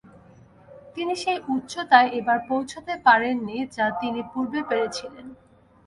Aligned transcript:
তিনি 0.95 1.13
সেই 1.15 1.39
উচ্চতায় 1.47 2.09
এবার 2.19 2.37
পৌছতে 2.49 2.93
পারেননি 3.05 3.57
যা 3.75 3.85
তিনি 4.01 4.21
পুর্বে 4.31 4.61
পেরেছিলেন। 4.69 5.25